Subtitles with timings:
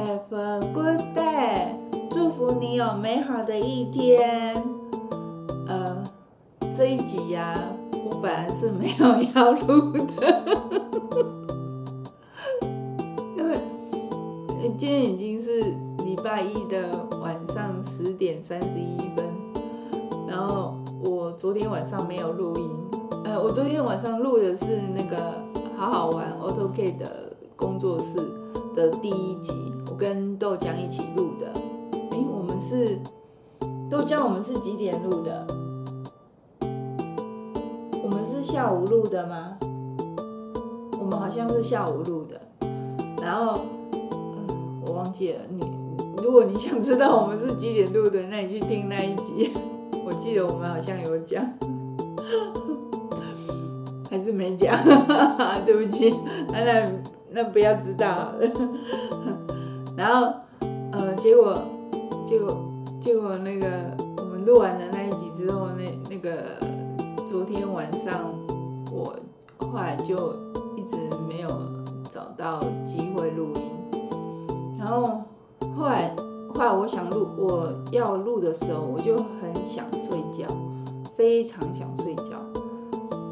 [0.00, 1.76] Have a good day，
[2.10, 4.64] 祝福你有美好的一天。
[5.66, 6.02] 呃，
[6.74, 7.54] 这一集呀、
[7.92, 10.42] 我本来是没有要录的，
[13.36, 13.58] 因为
[14.78, 15.60] 今天已经是
[16.02, 19.22] 礼拜一的晚上十点三十一分，
[20.26, 22.70] 然后我昨天晚上没有录音。
[23.24, 25.34] 呃，我昨天晚上录的是那个
[25.76, 28.16] 好好玩 AutoCAD 的工作室
[28.74, 29.52] 的第一集。
[30.00, 31.46] 跟豆浆一起录的，
[32.10, 32.98] 哎，我们是
[33.90, 35.46] 豆浆，我们是几点录的？
[38.02, 39.58] 我们是下午录的吗？
[40.98, 42.40] 我们好像是下午录的，
[43.20, 43.60] 然后，
[44.86, 45.40] 我忘记了。
[45.50, 45.60] 你
[46.22, 49.50] 如果你想知道我们是几点录的，那你去听那一集。
[50.06, 51.46] 我记得我们好像有讲，
[54.08, 54.74] 还是没讲？
[55.66, 56.14] 对不起，
[56.50, 56.90] 那那
[57.32, 58.32] 那不要知道。
[60.00, 60.32] 然后，
[60.92, 61.58] 呃，结果，
[62.24, 62.56] 结果，
[62.98, 63.66] 结果那个
[64.16, 66.56] 我们录完了那一集之后，那那个
[67.26, 68.32] 昨天晚上
[68.90, 69.14] 我
[69.58, 70.32] 后来就
[70.74, 70.96] 一直
[71.28, 71.50] 没有
[72.08, 73.98] 找到机会录音。
[74.78, 75.20] 然后
[75.76, 76.16] 后来
[76.54, 80.46] 后来我想录，我要录的时候，我就很想睡觉，
[81.14, 82.40] 非常想睡觉。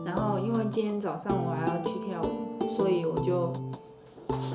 [0.04, 3.50] 然后因为今天早上我还要去跳舞，所以我就。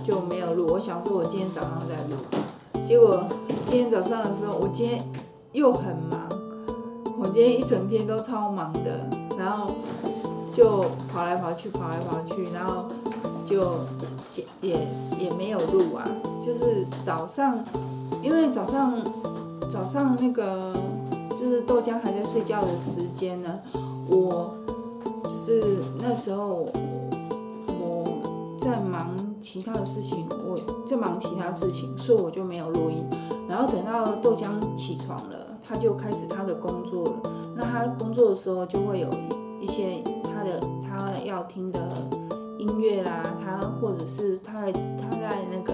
[0.03, 3.23] 就没有录，我想说我今天早上再录，结果
[3.65, 5.01] 今天早上的时候，我今天
[5.53, 6.27] 又很忙，
[7.17, 9.71] 我今天一整天都超忙的，然后
[10.51, 12.85] 就跑来跑去，跑来跑去，然后
[13.45, 13.77] 就
[14.61, 14.77] 也
[15.17, 16.03] 也没有录啊，
[16.45, 17.63] 就是早上，
[18.21, 18.93] 因为早上
[19.71, 20.73] 早上那个
[21.31, 23.59] 就是豆浆还在睡觉的时间呢，
[24.09, 24.53] 我
[25.23, 26.67] 就是那时候
[27.67, 29.32] 我在忙。
[29.44, 33.05] 其他的事情，我在忙其他事情，所以我就没有录音。
[33.47, 37.13] 然后等到豆浆起床了，他就开始他的工作了。
[37.56, 39.09] 那他工作的时候，就会有
[39.59, 41.79] 一些他的他要听的
[42.57, 45.73] 音乐啦，他或者是他他在那个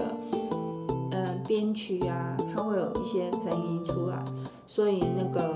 [1.12, 4.22] 嗯编曲啊，他会有一些声音出来。
[4.66, 5.54] 所以那个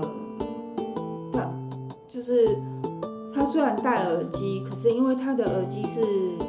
[1.31, 1.49] 他
[2.07, 2.57] 就是
[3.35, 6.01] 他虽然戴耳机，可是因为他的耳机是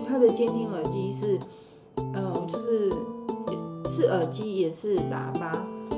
[0.07, 1.39] 他的监听耳机是。
[1.99, 2.93] 嗯，就是
[3.87, 5.57] 是耳机也是喇叭，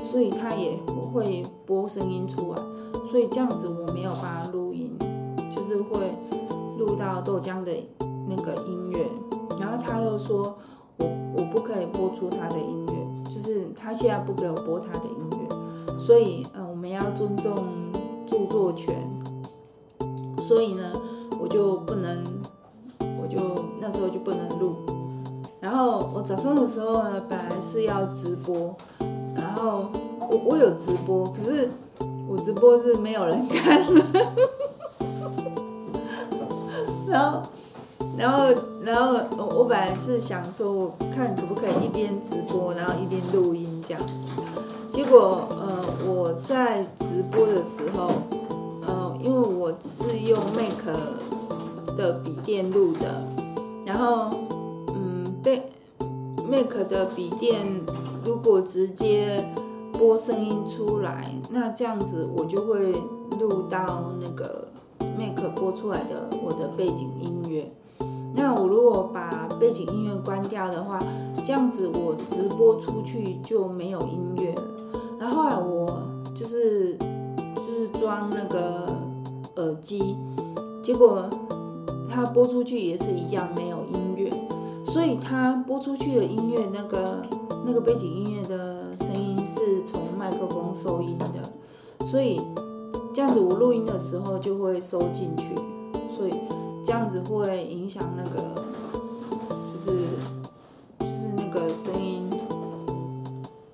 [0.09, 0.79] 所以他也
[1.11, 2.61] 会播声音出来，
[3.11, 4.97] 所以这样子我没有办法录音，
[5.53, 5.99] 就是会
[6.77, 7.73] 录到豆浆的
[8.29, 9.05] 那个音乐，
[9.59, 10.57] 然后他又说
[10.99, 11.05] 我
[11.35, 17.55] 我不可以播出他的音乐，就是他现在不给我播他的音乐，所以嗯，我们要尊重
[18.25, 18.95] 著作权，
[20.49, 20.91] 所以呢，
[21.39, 22.23] 我就不能，
[23.21, 23.37] 我就
[23.79, 24.77] 那时候就不能录。
[25.61, 28.75] 然后我早上的时候呢，本来是要直播，
[29.35, 29.85] 然后
[30.19, 31.69] 我我有直播，可是
[32.27, 34.03] 我直播是没有人看的，
[37.07, 37.43] 然后
[38.17, 38.47] 然后
[38.81, 44.41] 然后我我本来是想说，我看可不可以一边直播，然后一边录音这样子，
[44.91, 48.09] 结果呃我在直播的时候，
[49.19, 50.85] 因为我是用 Mac
[51.97, 53.23] 的笔电录的，
[53.85, 54.29] 然后
[54.89, 55.19] 嗯。
[55.41, 55.71] 被
[56.45, 57.55] Mac 的笔电
[58.25, 59.41] 如果直接
[59.93, 62.91] 播声音出来，那这样子我就会
[63.39, 64.67] 录到那个
[65.17, 67.71] Mac 播出来的我的背景音乐。
[68.35, 71.01] 那我如果把背景音乐关掉的话，
[71.45, 74.63] 这样子我直播出去就没有音乐了。
[75.17, 75.87] 然后后来我
[76.35, 78.87] 就是就是装那个
[79.59, 80.15] 耳机，
[80.81, 81.29] 结果
[82.09, 84.29] 他播出去也是一样没有音乐。
[84.85, 87.21] 所以他播出去的音乐，那个
[87.63, 92.41] 那个背景音乐的声音是从麦克风收音的，所以
[93.13, 95.53] 这样子我录音的时候就会收进去，
[96.17, 96.33] 所以
[96.83, 98.63] 这样子会影响那个
[99.71, 99.99] 就是
[100.97, 102.27] 就是那个声音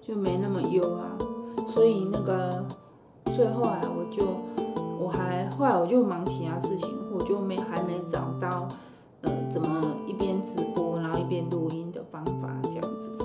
[0.06, 1.18] 就没那么优啊，
[1.66, 2.66] 所以那个
[3.28, 4.26] 所以后来我就
[5.06, 8.68] 我还后来我就忙其他事情，我就没还没找到
[9.22, 11.20] 呃怎么一边直播然后。
[11.20, 13.18] 一边录音的方法这样子，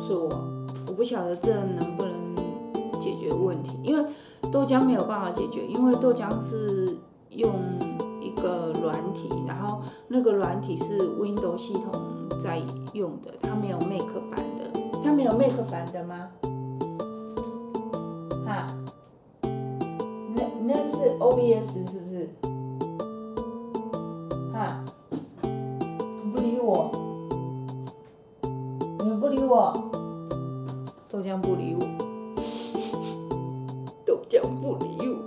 [0.00, 0.28] 所以我
[0.86, 2.14] 我不晓得这能不能
[3.00, 4.08] 解决问题，因为
[4.52, 6.96] 豆浆没有办法解决，因为豆浆是
[7.30, 7.50] 用
[8.20, 12.00] 一个软体，然后那个软体是 Windows 系统
[12.38, 16.28] 在用的，它没有 Mac 版的，它没有 Mac 版的吗？
[20.92, 22.28] 是 OBS 是不是？
[24.52, 24.84] 哈，
[26.32, 26.90] 不理我。
[28.98, 29.72] 你们不理我，
[31.08, 31.80] 豆浆不理我，
[34.04, 35.18] 豆浆不理我。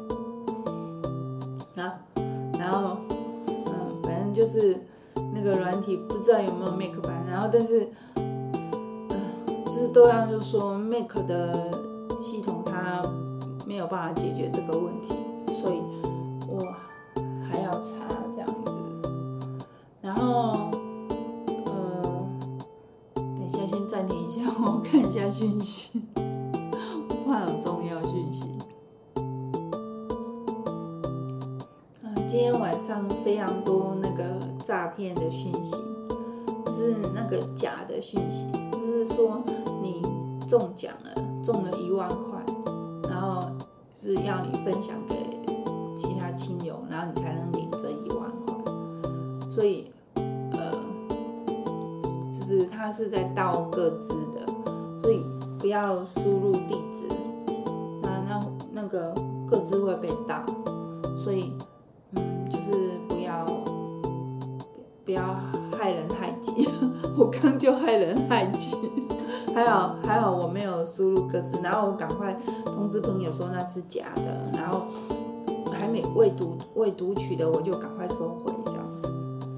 [1.82, 2.00] 啊，
[2.60, 2.98] 然后，
[3.48, 4.78] 嗯，反正就是
[5.34, 9.10] 那个软体不知道有没有 Make 版，然后但是，嗯，
[9.66, 11.72] 就是豆浆就说 Make 的
[12.20, 13.04] 系统它
[13.66, 15.14] 没有办法解决这个问题，
[25.32, 28.46] 讯息， 我怕有重要讯息。
[32.28, 34.24] 今天晚上非常多那个
[34.64, 35.76] 诈骗的讯息，
[36.70, 39.42] 是那个假的讯息，就是说
[39.82, 40.02] 你
[40.48, 42.44] 中奖了，中了一万块，
[43.10, 43.46] 然后
[43.90, 45.16] 是要你分享给
[45.96, 48.54] 其他亲友，然后你才能领这一万块。
[49.50, 50.74] 所以，呃，
[52.30, 54.46] 就是他是在盗各自的，
[55.06, 55.22] 所以
[55.60, 57.16] 不要输入地址，
[58.02, 59.14] 那那那个
[59.48, 60.44] 个资会被盗，
[61.24, 61.54] 所以
[62.14, 62.50] 嗯。
[62.50, 63.46] 就是不要
[65.06, 65.22] 不要
[65.78, 66.68] 害人害己，
[67.16, 68.76] 我刚就害人害己，
[69.54, 72.36] 还好还好我没有输入个资，然后我赶快
[72.66, 74.88] 通知朋友说那是假的，然后
[75.72, 79.08] 还没未读未读取的我就赶快收回这样子，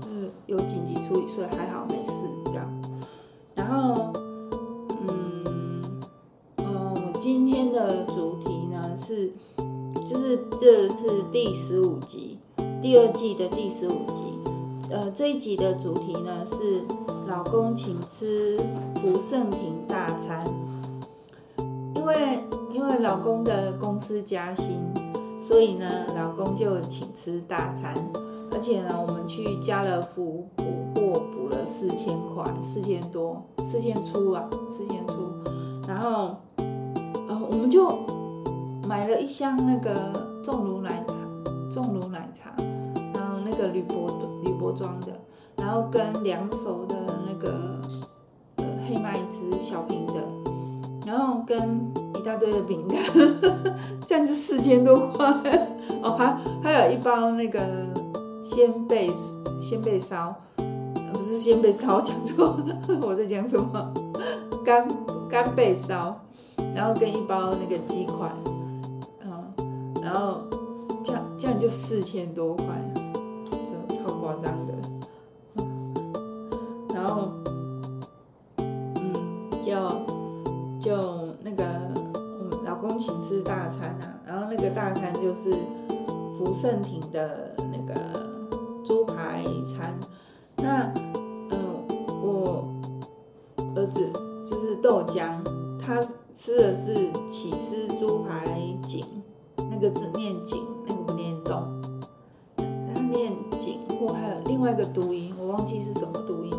[0.09, 2.65] 嗯有紧急处理，所以还好没事这样。
[3.55, 4.11] 然后，
[7.19, 9.31] 今天的主题呢是
[10.05, 12.37] 就是这是第十五集。
[12.79, 14.39] 第二季的第十五集，
[14.91, 16.81] 呃，这一集的主题呢是
[17.27, 18.59] 老公请吃
[18.95, 20.45] 福盛平大餐，
[21.95, 22.39] 因为
[22.71, 24.77] 因为老公的公司加薪，
[25.41, 27.95] 所以呢，老公就请吃大餐，
[28.51, 35.13] 而且呢，我们去家乐福补货补了四千块，四千多，四千出啊，四千出，
[35.87, 36.35] 然后，
[37.49, 37.89] 我们就
[38.87, 41.05] 买了一箱那个重乳奶。
[41.69, 42.51] 重乳奶茶，
[43.13, 44.09] 然后那个铝箔
[44.41, 45.07] 铝箔装的，
[45.57, 46.95] 然后跟两手的
[47.27, 47.81] 那个
[48.55, 50.13] 呃黑麦汁小瓶的，
[51.05, 52.97] 然后跟一大堆的饼干，
[54.07, 55.27] 这样就四千多块
[56.01, 57.59] 哦，还还有一包那个
[58.41, 59.11] 鲜贝
[59.59, 60.33] 鲜贝烧，
[61.13, 62.57] 不是鲜贝烧，讲错，
[63.03, 63.93] 我在讲什么？
[64.63, 64.87] 干
[65.29, 66.17] 干贝烧，
[66.75, 68.31] 然后跟一包那个鸡块，
[69.25, 70.41] 嗯，然后。
[71.03, 72.65] 这样这样就四千多块，
[73.45, 74.73] 这超夸张的。
[76.93, 77.29] 然后，
[78.57, 79.71] 嗯，就
[80.81, 80.97] 就
[81.41, 81.63] 那个
[82.13, 85.53] 我们老公请吃大餐啊，然后那个大餐就是
[86.37, 87.93] 福盛亭的那个
[88.83, 89.97] 猪排餐。
[90.57, 90.91] 那
[91.51, 91.85] 嗯，
[92.21, 92.67] 我
[93.77, 94.11] 儿子
[94.45, 95.41] 就是豆浆，
[95.87, 96.03] 他
[96.33, 96.93] 吃的是
[97.29, 98.45] 起司猪排
[98.85, 99.05] 颈，
[99.71, 100.59] 那个字念颈。
[104.45, 106.57] 另外一个读音，我忘记是什么读音了。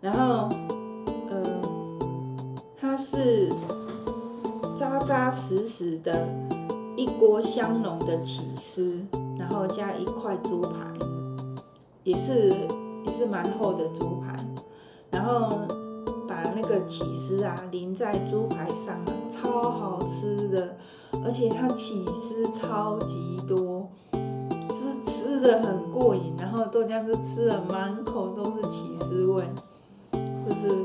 [0.00, 0.48] 然后，
[1.30, 1.42] 呃，
[2.76, 3.52] 它是
[4.76, 6.28] 扎扎实实的
[6.96, 9.00] 一锅香浓的起司，
[9.38, 10.92] 然后加一块猪排，
[12.04, 12.52] 也是
[13.04, 14.36] 也是蛮厚的猪排，
[15.10, 15.66] 然后
[16.54, 20.76] 那个起司啊淋在猪排上啊，超好吃的，
[21.24, 23.88] 而且它起司超级多。
[25.04, 29.42] 吃的很过瘾，然后豆浆就吃了满口都是起司味，
[30.12, 30.84] 就是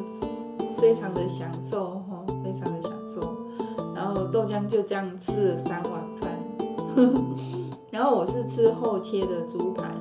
[0.77, 3.35] 非常的享受哈，非常的享受。
[3.93, 6.31] 然后豆浆就这样吃了三碗饭，
[7.91, 9.93] 然后我是吃厚切的猪排，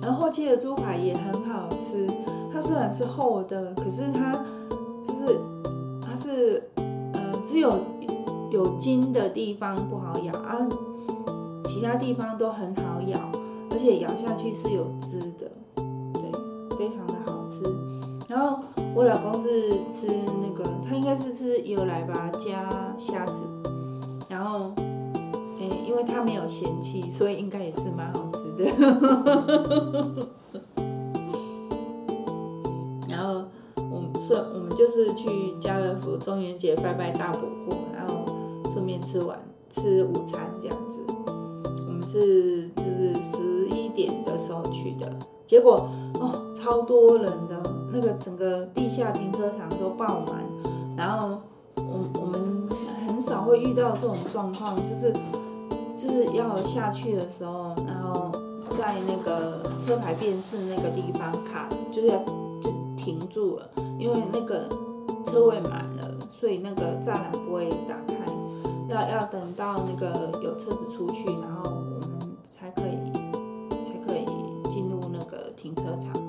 [0.00, 2.06] 然后厚切的猪排也很好吃。
[2.52, 4.38] 它虽然是厚的，可是它
[5.26, 5.40] 是
[6.00, 7.78] 它是呃只有
[8.50, 10.68] 有筋的地方不好咬啊，
[11.64, 13.18] 其他地方都很好咬。
[13.68, 15.50] 而且咬下去是有汁的，
[16.14, 16.22] 对，
[16.78, 17.62] 非常的好吃。
[18.26, 18.58] 然后
[18.94, 20.08] 我老公是吃
[20.40, 23.42] 那个，他应该是吃油来吧加虾子，
[24.30, 24.72] 然后，
[25.58, 30.26] 欸，因为他没有嫌弃，所以应该也是蛮好吃的。
[34.34, 38.24] 我们就是去家乐福中元节拜拜大补货，然后
[38.70, 39.38] 顺便吃完
[39.70, 41.04] 吃午餐这样子。
[41.86, 43.86] 我们是就是十一。
[43.96, 45.10] 点的时候去的，
[45.46, 45.88] 结果
[46.20, 47.58] 哦，超多人的，
[47.90, 50.44] 那个整个地下停车场都爆满，
[50.94, 51.38] 然后
[51.76, 52.68] 我我们
[53.06, 55.10] 很少会遇到这种状况，就是
[55.96, 58.30] 就是要下去的时候，然后
[58.76, 62.08] 在那个车牌辨识那个地方卡，就是
[63.06, 63.70] 停住了，
[64.00, 64.68] 因为那个
[65.24, 68.16] 车位满了，所以那个栅栏不会打开，
[68.88, 72.96] 要要等到那个有车子出去，然后我们才可以
[73.84, 74.26] 才可以
[74.68, 76.20] 进入那个停车场。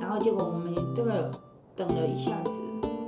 [0.00, 1.30] 然后结果我们这个
[1.76, 2.60] 等了一下子，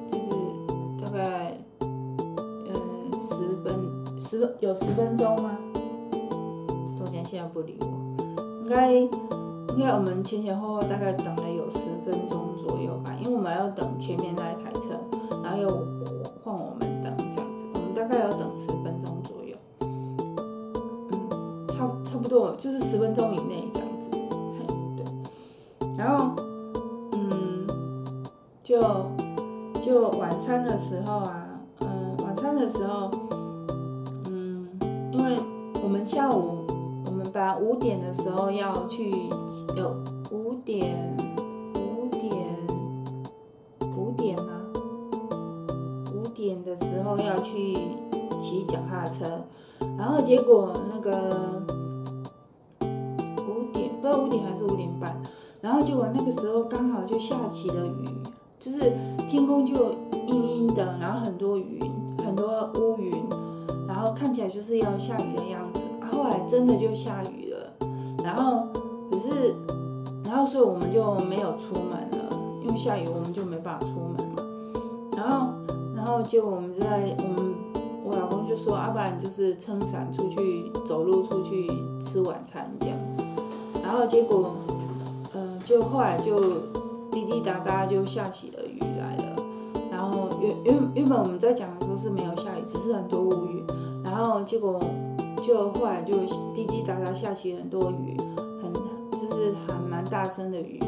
[0.07, 5.59] 就是大概嗯十分十分有十分钟吗？
[6.97, 7.87] 豆浆现在不理我，
[8.63, 8.95] 应该。
[9.77, 15.01] 应该我们前前后后大概等了有十分钟左右吧，因为我们要等前面那一台车，
[15.43, 15.69] 然后又
[16.45, 19.57] 换我们等这样子，我们大概要等十分钟左右，
[21.69, 23.41] 差差不多就是十分钟以
[49.99, 51.63] 然后结果那个
[53.47, 55.21] 五点，不知道五点还是五点半，
[55.61, 58.09] 然后结果那个时候刚好就下起了雨，
[58.59, 58.93] 就是
[59.31, 59.95] 天空就
[60.27, 61.81] 阴阴的，然后很多云，
[62.25, 63.13] 很多乌云，
[63.87, 65.81] 然后看起来就是要下雨的样子。
[66.13, 67.73] 后来真的就下雨了，
[68.23, 68.67] 然后
[69.11, 69.55] 可是，
[70.25, 74.43] 然后所以我们就没有出门了，因为下雨我们就没办法出门嘛。
[75.17, 75.53] 然后，
[75.95, 77.50] 然后结果我们在我们
[78.51, 81.71] 就说，要不然就是撑伞出去走路出去
[82.03, 83.23] 吃晚餐这样子。
[83.83, 84.57] 然后结果，
[85.35, 86.41] 嗯、就后来就
[87.13, 89.37] 滴滴答答就下起了雨来了。
[89.91, 93.65] 然后原原原本我们在讲的时候是没有下雨，只是很多乌云。
[94.03, 94.81] 然后结果。
[95.43, 96.15] 就后来就
[96.55, 98.15] 滴滴答答下起很多雨，
[98.63, 98.71] 很
[99.13, 100.79] 就是还蛮大声的雨，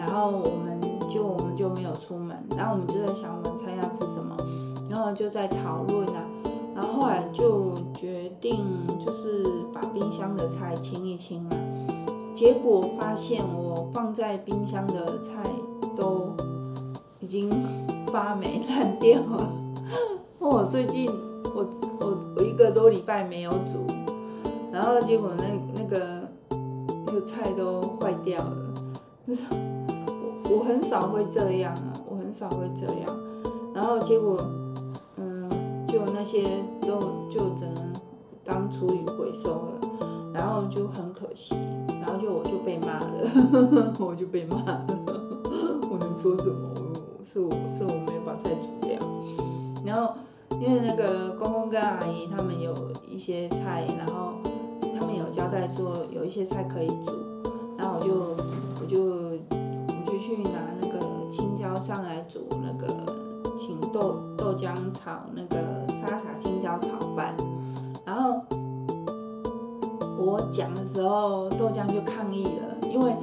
[0.00, 4.36] 然后我们就我们就没有出门，然后我们就在想晚餐要吃什么，
[4.90, 6.24] 然后就在讨论啊，
[6.80, 8.64] 然后后来就决定
[9.04, 11.50] 就是把冰箱的菜清一清嘛，
[12.32, 15.42] 结果发现我放在冰箱的菜
[15.94, 16.30] 都
[17.20, 17.50] 已经
[18.06, 19.50] 发霉 烂掉了，
[20.38, 21.10] 我最近。
[21.52, 21.66] 我
[21.98, 23.84] 我我一个多礼拜没有煮，
[24.72, 25.44] 然后结果那
[25.74, 26.28] 那个
[27.04, 28.56] 那个菜都坏掉了，
[29.26, 33.18] 就是我我很少会这样啊，我很少会这样，
[33.74, 34.38] 然后结果，
[36.00, 36.42] 就那些
[36.80, 37.92] 都就只能
[38.42, 39.80] 当厨余回收了，
[40.32, 41.54] 然后就很可惜，
[42.00, 44.86] 然后就我就被骂了， 我就被骂了，
[45.90, 46.70] 我能说什么？
[47.18, 48.98] 我是我是我没有把菜煮掉，
[49.84, 50.14] 然后。
[50.60, 52.74] 因为那个公公跟阿姨他们有
[53.08, 54.32] 一些菜，然后
[54.98, 57.12] 他们有交代说有一些菜可以煮，
[57.78, 58.12] 然后我就
[58.82, 60.50] 我就我就去拿
[60.82, 60.98] 那个
[61.30, 62.88] 青椒上来煮那个，
[63.56, 65.79] 请豆豆浆炒那个
[66.80, 67.34] 炒饭，
[68.04, 68.40] 然后
[70.18, 73.14] 我讲的时候豆浆就抗议了，因为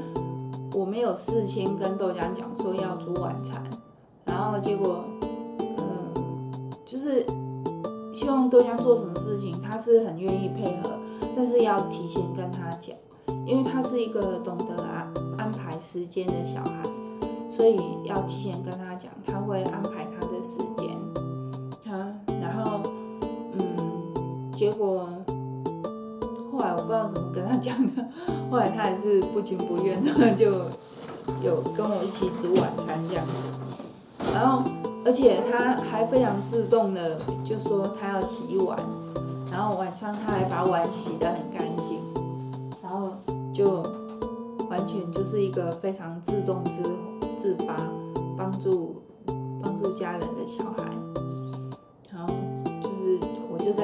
[0.73, 3.63] 我没有事先跟豆浆讲说要煮晚餐，
[4.25, 5.03] 然后结果。
[5.59, 5.77] 嗯
[6.85, 7.25] 就是
[8.13, 10.91] 希望豆浆做什么事情，他是很愿意配合，
[11.35, 12.95] 但是要提前跟他讲，
[13.45, 16.89] 因为他是一个懂得安安排时间的小孩，
[17.51, 20.05] 所以要提前跟他讲，他会安排
[24.77, 25.09] 果
[26.51, 28.05] 后来我不知道怎么跟他讲的，
[28.49, 30.51] 后来他还是不情不愿的就
[31.41, 34.63] 有跟我一起煮晚餐这样子，然后。
[35.05, 38.77] 而且他还非常自动的就说他要洗碗，
[39.49, 41.97] 然后晚上他还把碗洗得很干净，
[42.83, 43.13] 然后
[43.53, 43.83] 就
[44.69, 46.83] 完全就是一个非常自动自
[47.37, 47.73] 自发
[48.37, 49.01] 帮助
[49.63, 50.83] 帮助家人的小孩。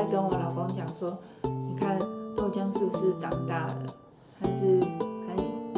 [0.05, 1.97] 跟我老公讲说，你看
[2.35, 3.85] 豆浆是不是长大了，
[4.39, 4.79] 还是
[5.27, 5.35] 还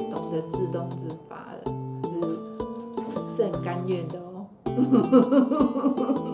[0.10, 1.63] 懂得自动自发了，
[2.03, 2.12] 是
[3.36, 4.20] 是很甘愿的。
[4.20, 4.46] 哦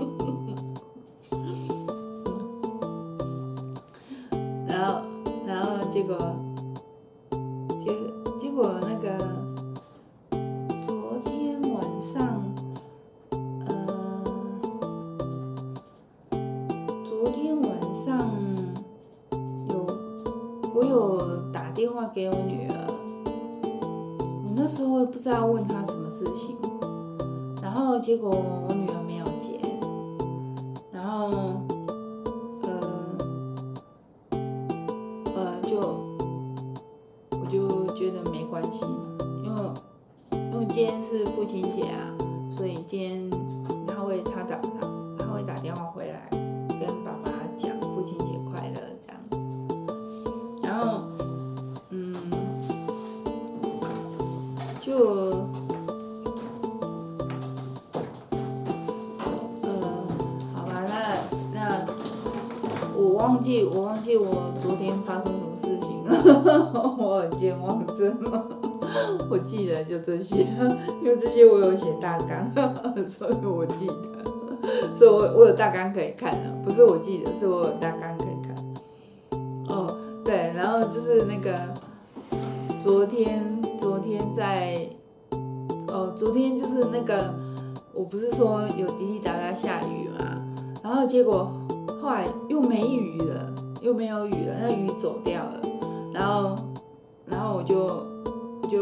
[20.91, 22.75] 有打电话给我女儿，
[24.19, 26.57] 我那时候不知道问她什么事情。
[27.61, 29.00] 然后结果我女儿
[65.03, 66.11] 发生什么事情了，
[66.97, 68.17] 我很健忘症。
[69.29, 70.45] 我记得就这些，
[71.01, 72.51] 因为这些我有写大纲，
[73.07, 78.55] 所以我记得，所以我我有大纲可以看的，不是我记得，是我有大纲可以看。
[79.69, 79.95] 哦，
[80.25, 81.53] 对，然后就是那个
[82.81, 84.89] 昨天，昨天在，
[85.87, 87.33] 哦，昨天就是那个，
[87.93, 90.41] 我不是说有滴滴答答下雨嘛，
[90.83, 91.49] 然后结果
[92.01, 93.50] 后来又没雨了，
[93.81, 95.61] 又没有雨了，那雨走掉了，
[96.13, 96.55] 然后，
[97.25, 98.09] 然后我就。
[98.69, 98.79] 就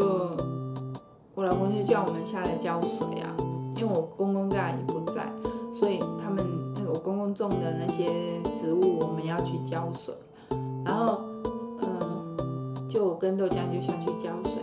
[1.34, 3.34] 我老公就叫我们下来浇水啊，
[3.74, 5.26] 因为我公公跟阿姨不在，
[5.72, 10.14] 所以他们那个我公公种的那些植物我们要去浇水，
[10.84, 11.22] 然后
[11.80, 14.62] 嗯，就我跟豆浆就下去浇水，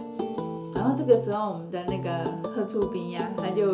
[0.74, 3.74] 然后这个时候我们的那个贺处兵呀，他就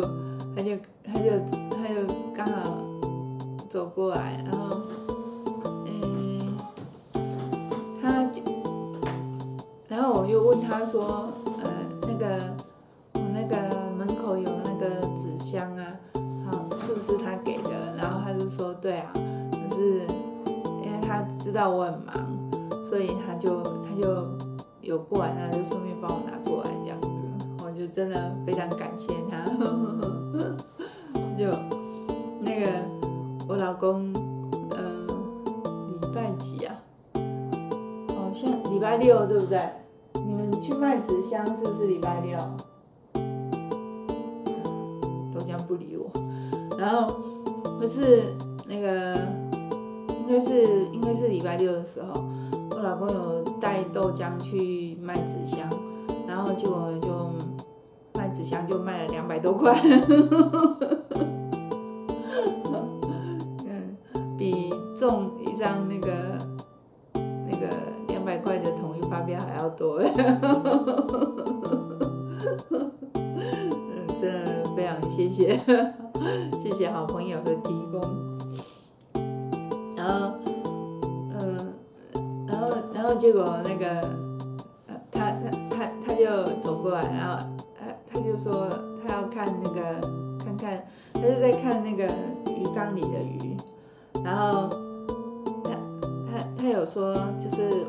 [0.56, 1.30] 他就他就
[1.70, 2.82] 他就刚好
[3.68, 4.80] 走过来，然后
[10.44, 11.28] 问他说。
[11.62, 11.70] 呃
[12.06, 12.26] 那个
[13.14, 13.56] 我那个
[13.96, 15.84] 门口有那个纸箱啊，
[16.46, 17.96] 好，是不是他给的？
[17.96, 19.10] 然后他就说对啊，
[19.50, 20.00] 可是
[20.82, 22.14] 因为他知道我很忙，
[22.84, 24.24] 所以他就他就
[24.80, 27.08] 有过来，然后就顺便帮我拿过来这样子，
[27.64, 29.44] 我就真的非常感谢他。
[31.36, 31.50] 就
[32.40, 32.66] 那个
[33.48, 34.12] 我老公，
[34.70, 35.06] 呃，
[35.90, 36.74] 礼拜几啊？
[38.08, 39.58] 好像礼拜六对不对？
[40.60, 42.38] 去卖纸箱是不是礼拜六？
[45.32, 46.10] 豆浆不理我。
[46.78, 47.14] 然后
[47.78, 48.34] 不是
[48.66, 49.16] 那个，
[50.08, 52.24] 应该是应该是礼拜六的时候，
[52.70, 55.68] 我老公有带豆浆去卖纸箱，
[56.26, 57.30] 然后结果就
[58.14, 59.74] 卖纸箱就卖了两百多块，
[83.16, 84.08] 结果那个，
[85.10, 87.44] 他他他他就走过来，然后
[87.78, 88.68] 他他就说
[89.02, 89.80] 他要看那个
[90.38, 92.04] 看看，他就在看那个
[92.50, 93.56] 鱼缸里的鱼，
[94.24, 94.68] 然后
[95.62, 95.70] 他
[96.26, 97.84] 他他有说就是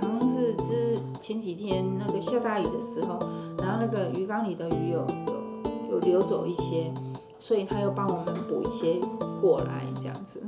[0.00, 0.20] 好像。
[0.30, 3.18] 是之前几天那个下大雨的时候，
[3.58, 6.90] 然后那个鱼缸里的鱼有有有流走一些，
[7.38, 8.98] 所以他又帮我们补一些
[9.38, 10.40] 过来，这样子，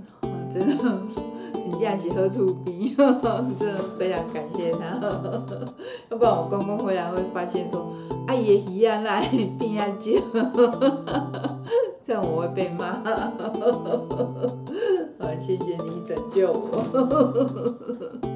[0.51, 0.85] 真的，
[1.73, 2.95] 真正是好厝边，
[3.59, 5.01] 真的非常感谢他，
[6.11, 7.93] 要不然我公公回来会发现说，
[8.29, 9.27] 阿姨的鱼啊来
[9.59, 10.11] 变啊少，
[12.05, 12.93] 这样我会被骂，
[15.19, 18.29] 好，谢谢你拯救我。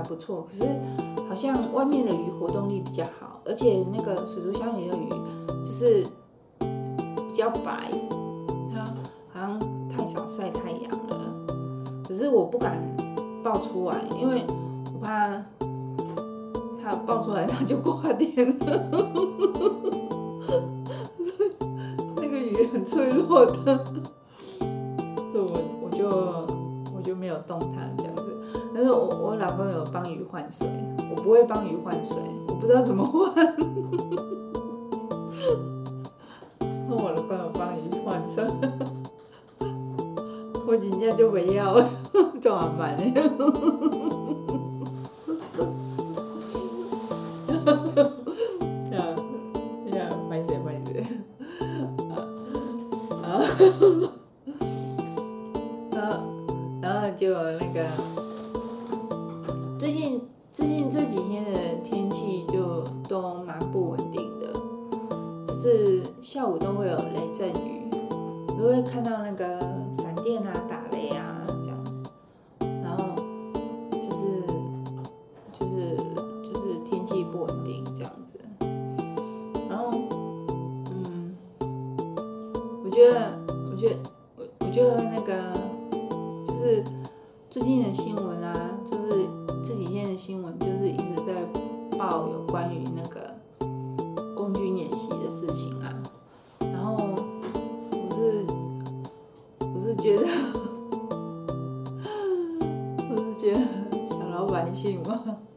[0.00, 0.64] 还不错，可是
[1.28, 5.08] 好像外面的鱼活动力比较好，而且那个水族箱里的鱼
[5.62, 6.06] 就是。
[7.28, 7.90] 比较白，
[9.32, 9.58] 它好像
[9.88, 11.16] 太少晒太阳了。
[12.06, 12.76] 可是我不敢
[13.42, 14.42] 抱出来，因为
[14.92, 15.42] 我怕
[16.82, 18.66] 它抱出来它就挂电了。
[22.16, 23.86] 那个鱼很脆弱的，
[30.30, 30.66] 换水，
[31.10, 32.16] 我不会帮鱼换水，
[32.46, 33.34] 我不知道怎么换。
[36.88, 38.44] 那我的怪我帮鱼换水，
[40.66, 41.74] 我今天就不要，
[42.40, 43.04] 做完饭了。
[61.44, 64.52] 天的天气就都蛮不稳定的，
[65.46, 67.88] 就是下午都会有雷阵雨，
[68.48, 69.58] 都会看到那个
[69.92, 70.14] 闪。
[70.22, 71.39] 电啊，打雷啊，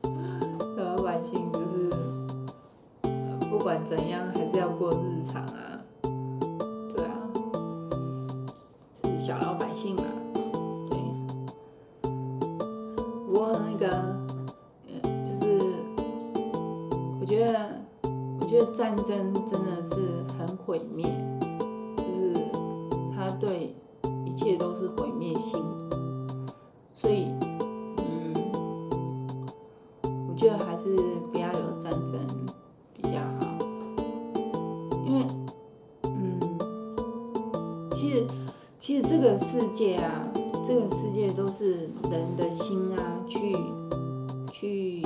[0.01, 1.89] 小老百姓就是
[3.49, 7.11] 不管怎样还是要过日常啊，对啊，
[8.93, 10.03] 是小老百姓嘛，
[10.89, 10.97] 对。
[13.27, 13.85] 不过那个，
[15.23, 15.61] 就是
[17.19, 17.81] 我觉得，
[18.39, 19.95] 我觉得战争真的是
[20.37, 21.05] 很毁灭。
[39.83, 40.31] 界啊，
[40.65, 43.53] 这个世界都是人的心啊，去
[44.49, 45.01] 去。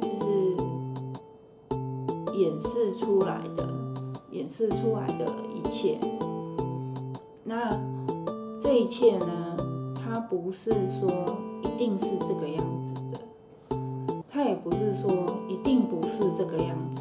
[0.00, 0.54] 就是
[2.38, 3.68] 演示出来的，
[4.30, 5.98] 演示出来的一切，
[7.42, 7.76] 那
[8.62, 9.56] 这一切呢？
[9.96, 11.10] 它不是说
[11.64, 13.18] 一定是这个样子的，
[14.30, 15.10] 它也不是说
[15.48, 17.00] 一定不是这个样子，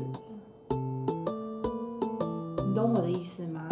[0.72, 3.70] 你懂我的意思吗？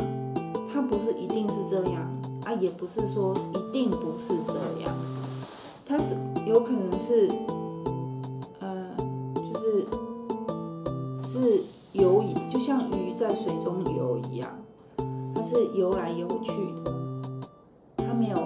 [0.72, 2.17] 它不是一定是这样
[2.48, 4.96] 啊，也不是说一定不是这样，
[5.86, 6.16] 它是
[6.48, 7.30] 有可能是。
[8.62, 8.88] 呃，
[9.36, 9.86] 就是
[11.22, 14.50] 是游，就像鱼在水中游一样，
[15.36, 16.52] 它是游来游去
[16.86, 16.94] 的，
[17.98, 18.38] 它没有，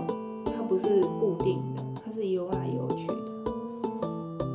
[0.45, 3.13] 它不是固定的，它是游来游去的，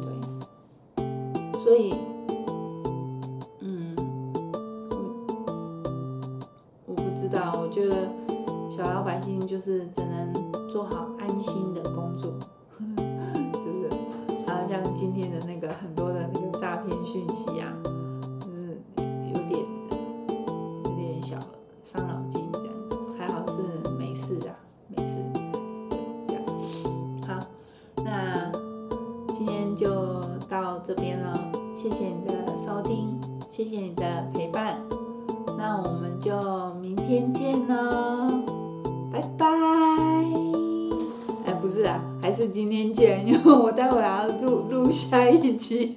[0.02, 1.94] 对，所以，
[9.56, 11.72] 就是只能做好安心
[41.96, 45.94] 啊，还是今天见，因为我待会还要录录下一集，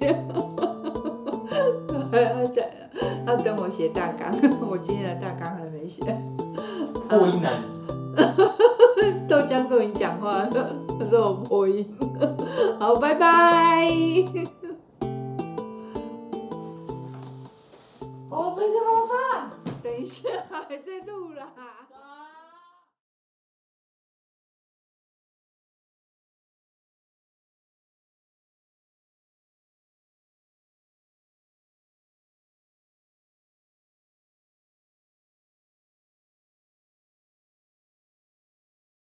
[2.10, 2.66] 要写，
[3.26, 4.34] 要等我写大纲，
[4.66, 6.02] 我今天的大纲还没写。
[7.08, 7.62] 破音男，
[9.28, 11.86] 豆浆终于讲话了，他说我破音，
[12.80, 13.90] 好，拜拜。
[18.30, 19.50] 我最近好傻，
[19.82, 21.52] 等一下还在录啦。